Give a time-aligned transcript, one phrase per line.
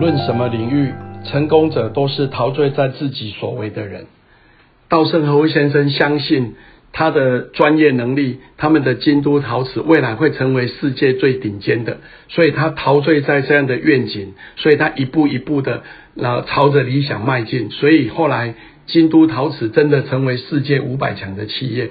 [0.00, 0.94] 论什么领域，
[1.26, 4.06] 成功者都是陶醉在自己所为的人。
[4.88, 6.54] 稻盛和夫先生相信
[6.90, 11.98] 他的专业能力，他们的京都陶瓷未来会成为世界最顶尖的，
[12.28, 15.82] 所以他陶醉在这样的愿景，所以他一步一步的
[16.16, 18.54] 后朝着理想迈进，所以后来
[18.86, 21.90] 京都陶瓷真的成为世界五百强的企业，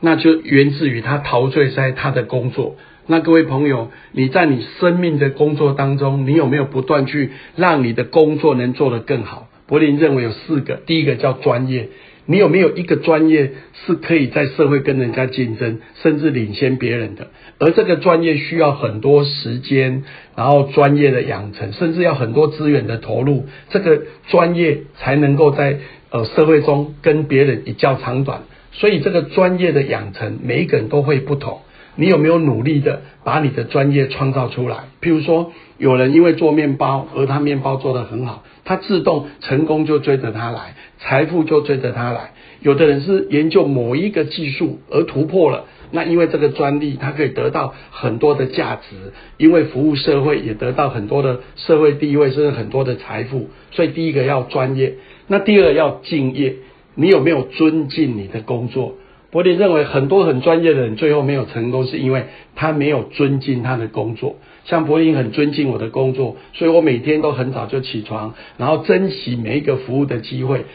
[0.00, 2.74] 那就源自于他陶醉在他的工作。
[3.06, 9.48] 那各位朋友，你在你生命的工作当中，你有没有不断去让你的工作能做得更好？
[9.66, 11.88] 柏林认为有四个，第一个叫专业，
[12.24, 13.52] 你有没有一个专业
[13.86, 17.28] 是可以在社会跟人家竞争，甚至领先别人的？
[17.58, 25.78] 而这个专业需要很多时间，然后专业的养成，甚至要很多资源的投入，这个专业才能够在
[26.10, 28.42] 呃社会中跟别人一较长短。
[28.72, 31.60] 所以这个专业的养成，每一个人都会不同。
[31.96, 34.84] 你有没有努力的把你的专业创造出来？
[35.00, 42.32] 譬如说，有人因为做面包，而他面包做得很好，他自动成功就追着他来，财富就追着他来。
[42.60, 53.50] 有的人是研究某一个技术而突破了，那因为这个专利，他可以得到很多的价值，因为服务社会也得到很多的社会地位，甚至很多的财富。
[53.70, 54.94] 所以第一个要专业，
[55.28, 56.56] 那第二要敬业。
[56.96, 58.94] 你有没有尊敬你的工作？
[59.34, 64.36] 柏林认为，很多很专业的人最后没有成功，是因为他没有尊敬他的工作。
[64.64, 70.66] 像柏林很尊敬我的工作，所以我每天都很早就起床，然后珍惜每一个服务的机会，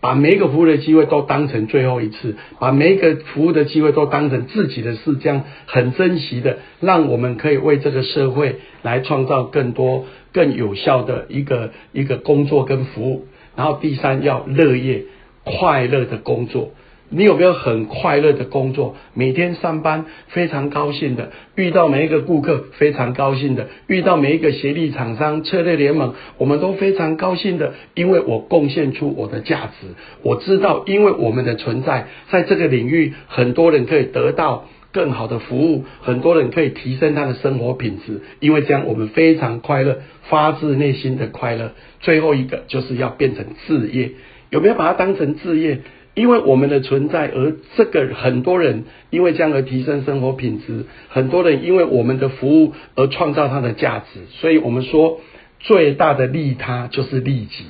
[0.00, 13.26] 把每一个服务的机会都当成最后一次，把每一个服务的机会都当成自己的事，这样很珍惜的，让我们可以为这个社会来创造更多更有效的一个一个工作跟服务。
[13.56, 15.02] 然后第三要乐业，
[15.42, 16.70] 快乐的工作。
[17.16, 18.96] 你有没有很快乐的工作？
[19.14, 29.86] 每天上班非常高兴的，遇到每一个顾客非常高兴的，遇到每一个协力厂商、策略联盟，我们都非常高兴的，因为我贡献出我的价值。
[30.22, 38.22] 我知道，因为我们的存在，在这个领域，很多人可以得到更好的服务，很多人可以提升他的生活品质。
[38.40, 41.74] 因为这样，我们非常快乐，发自内心的快乐。
[42.00, 44.10] 最后一个就是要变成置业，
[44.50, 45.78] 有没有把它当成置业？
[46.14, 55.20] 因为我们的存在，而这个很多人因为这样而提升生活品质，很多人因为我们的服务而创造他的价值，所以我们说
[55.58, 57.64] 最大的利他就是利己，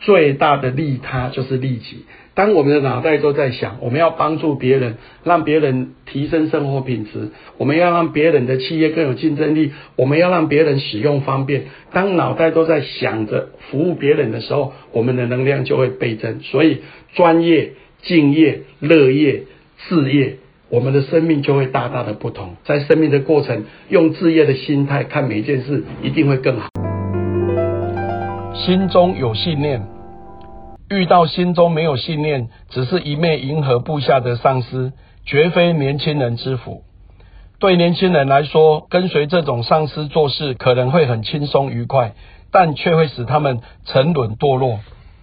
[0.00, 2.04] 最大的利他就是利己。
[2.34, 11.62] 当我们的脑袋都在想我们要帮助别人，让别人提升生活品质，我们要让别人的企业更有竞争力，我们要让别人使用方便。
[11.92, 16.40] 当脑袋都在想着服务别人的时候，我们的能量就会倍增。
[16.40, 16.82] 所以
[17.14, 17.72] 专业。
[18.06, 19.42] 敬业、乐业、
[19.78, 20.36] 事业，
[20.68, 22.54] 我们的生命就会大大的不同。
[22.62, 26.68] 在生命的过程，用置业的心态看每一件事，一定会更好。
[28.54, 29.88] 心中有信念，
[30.88, 34.92] 遇到心中没有信念，只是一面迎合部下的上司，
[35.24, 36.84] 绝非年轻人之福。
[37.58, 42.14] 对年轻人来说，跟随这种上司做事可能会很轻松愉快，
[42.52, 44.78] 但却会使他们沉沦堕落。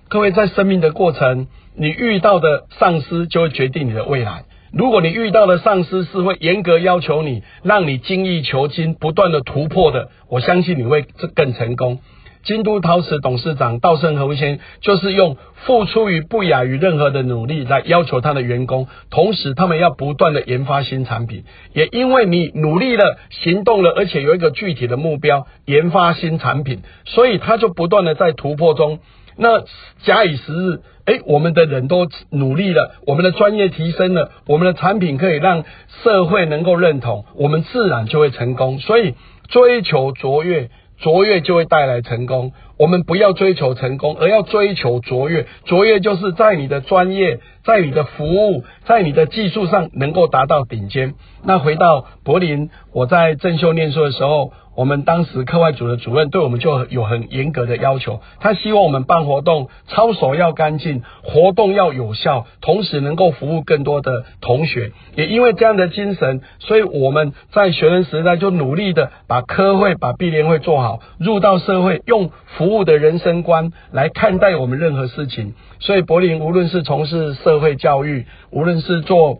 [0.09, 1.47] 各位在生命的过程。
[1.75, 4.45] 你遇到的上司就会决定你的未来。
[4.71, 11.99] 如果你遇到的上司是会严格要求你，让你精益求精、不断的突破的，我相信你会更成功。
[12.43, 21.45] 京都陶瓷董事长稻盛和夫先生就是用付出于不亚于任何的努力来要求他的员工，同时他们要不断的研发新产品。
[21.73, 28.99] 也因为你努力了、行动了，而且有一个具体的目标，研发新产品，所以他就不断的在突破中。
[29.37, 29.63] 那
[30.03, 35.65] 假以时日，哎，我们的人都努力了，我们的专业提升了，我们的产品可以让
[36.03, 38.79] 社会能够认同，我们自然就会成功。
[38.79, 39.15] 所以
[39.49, 42.53] 追求卓越，卓越就会带来成功。
[42.77, 45.47] 我们不要追求成功，而要追求卓越。
[45.65, 51.15] 卓越就是在你的专业、在你的服务、在你的技术上能够达到顶尖。
[51.43, 54.51] 那回到柏林，我在正修念书的时候。
[54.75, 64.91] 我们当时课外组的主任对我们就有很严格的要求，他希望我们办活动操守要干净，活动要有效，同时能够服务更多的同学。
[65.15, 72.31] 也因为这样的精神，所以我们在学生时代就努力的把科会、把毕联会做好，入到社会，用
[72.63, 75.53] 服务的人生观来看待我们任何事情。
[75.79, 79.39] 所以柏林无论是从事社会教育，无论是做。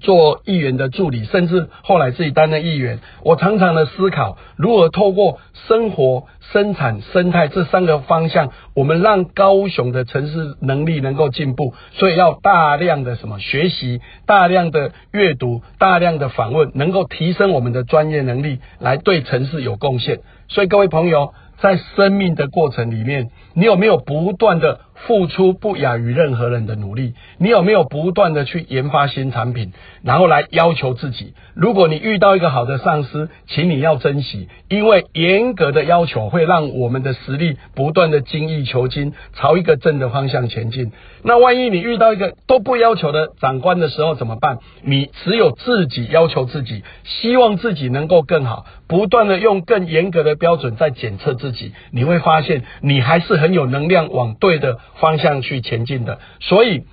[0.00, 3.00] 做议员的助理，甚至后来自己担任议员。
[3.24, 11.74] 我常常的思考，如何透过生活、生产、生态这三个方向，我们让高雄的城市能力能够进步。
[11.90, 20.20] 所以要大量的什么学习，大量的阅读，大量的访问，能够提升我们的专业能力，来对城市有贡献。
[20.46, 21.34] 所以各位朋友。
[21.60, 27.14] 在生命的过程里面，你有没有不断的付出不亚于任何人的努力？
[27.38, 31.34] 你有没有不断的去研发新产品，然后来要求自己？
[31.54, 40.92] 如果你遇到一个好的上司，请你要珍惜，因为严格的要求会让我们的实力不断的精益求精，朝一个正的方向前进。
[41.22, 44.58] 那万一你遇到一个都不要求的长官的时候怎么办？
[44.82, 51.72] 你只有自己要求自己，希望自己能够更好，不断的用更严格的标准在检测自己。
[51.90, 56.20] 你会发现，你还是很有能量往对的方向去前进的。
[56.38, 56.84] 所以。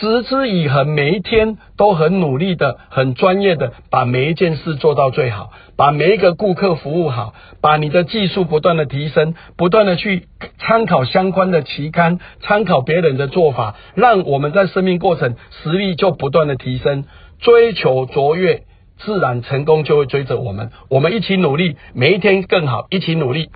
[0.00, 17.04] 持之以恒，每一天都很努力的、很专业的把每一件事做到最好，把每一个顾客服务好，把你的技术不断的提升，不断的去参考相关的期刊，参考别人的做法，让我们在生命过程实力就不断的提升，
[17.38, 18.62] 追求卓越，
[18.96, 20.70] 自然成功就会追着我们。
[20.88, 23.50] 我们一起努力，每一天更好，一起努力，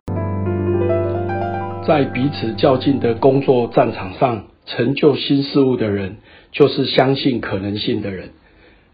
[1.86, 4.48] 在彼此较劲的工作战场上。
[4.68, 6.16] 成就新事物的人，
[6.50, 8.30] 就是相信可能性的人。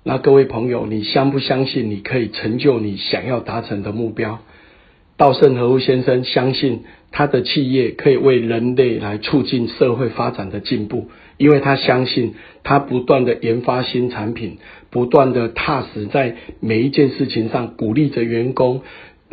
[0.04, 4.40] 那各位朋友，你相不相信你可以成就你想要达成的目标？
[5.16, 11.08] 稻盛和夫先生相信他的企业可以为人类来促进社会发展的进步，
[11.38, 12.34] 因为他相信
[12.64, 14.58] 他不断的研发新产品，
[14.90, 18.82] 不断的踏实在每一件事情上鼓励着员工，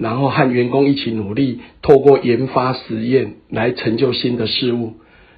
[0.01, 4.93] 然后和员工一起努力，透过研发实验来成就新的事物。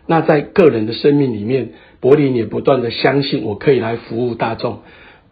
[0.08, 1.69] 那在个人的生命里面，
[2.00, 4.80] 柏林也不断的相信我可以来服务大众。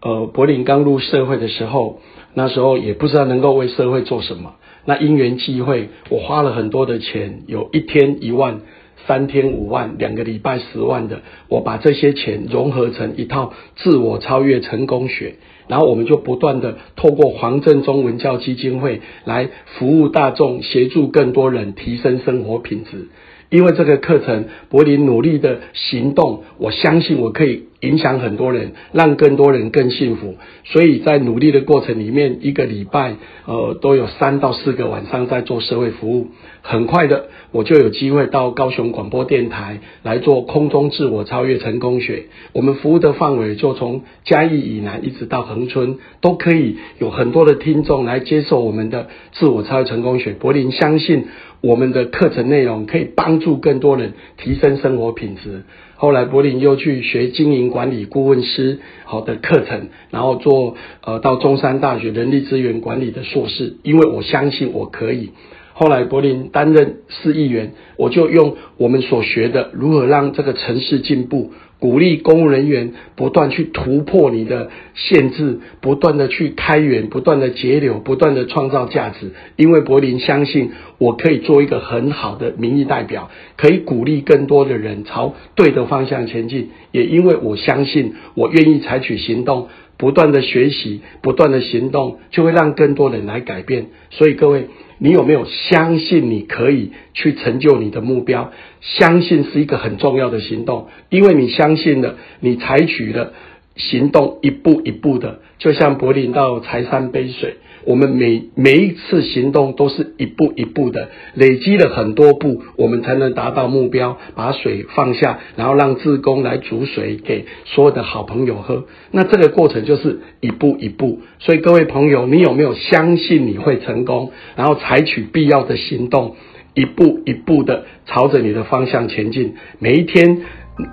[0.01, 1.99] 呃，柏林刚入社会的时候，
[2.33, 4.55] 那时候也不知道能够为社会做什么。
[4.85, 8.61] 那因缘际会，我花了很多的钱，有一天一万，
[9.09, 15.33] 三天五万，两个礼拜十万的，我把这些钱融合成一套自我超越成功学，
[15.67, 23.07] 然后我们就不断的透过黄正中文教基金会来服务大众，协助更多人提升生活品质。
[23.49, 30.35] 因为这个课程，柏林努力的行动，我相信我可以影响很多人，让更多人更幸福。
[30.65, 33.15] 所以在努力的过程里面，一个礼拜
[33.45, 36.27] 呃都有三到四个晚上在做社会服务。
[36.61, 42.25] 很快的，我就有机会到高雄广播电台来做空中自我超越成功学。
[42.51, 50.33] 我们服务的范围就从嘉义以南一直到恒春，都可以有很多的听众来接受我们的自我超越成功学。
[50.33, 51.27] 柏林相信。
[51.61, 55.63] 我们的课程内容可以帮助更多人提升生活品质。
[56.01, 65.31] 后来柏林又去学经营管理顾问师好的课程，然后做呃到中山大学人力资源管理的硕士，因为我相信我可以。
[65.79, 71.53] 后来柏林担任市议员，我就用我们所学的如何让这个城市进步。
[71.79, 79.31] 鼓励公务人员不断去突破你的限制，不断的去开源，不断的节流，不断的创造价值。
[79.55, 86.71] 因为柏林相信我可以做一个很好的民意代表，可以鼓励更多的人朝对的方向前进。
[86.91, 93.85] 也因为我相信，我愿意采取行动，不断的学习，不断的行动，就会让更多人来改变。
[94.09, 94.67] 所以各位。
[94.99, 98.51] 你有没有相信你可以去成就你的目标？
[98.81, 103.33] 相信是一个很重要的行动，因为你相信了，你采取了
[103.75, 107.55] 行动，一步一步的，就像柏林到柴山杯水。
[107.89, 114.19] 我们每每一次行动都是一步一步的，累积了很多步，我们才能达到目标。
[114.35, 118.85] 把水放下，然后让自工来煮水给所有的好朋友喝。
[119.09, 121.21] 那这个过程就是一步一步。
[121.39, 124.31] 所以各位朋友，你有没有相信你会成功？
[124.55, 126.35] 然后采取必要的行动，
[126.75, 129.55] 一步一步的朝着你的方向前进。
[129.79, 130.41] 每一天。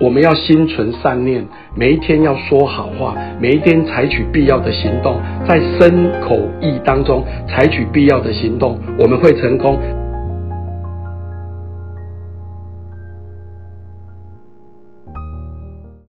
[0.00, 9.78] 我们要心存善念，每一天要说好话，每一天采取必要的行动，在身口意当中采取必要的行动，我们会成功。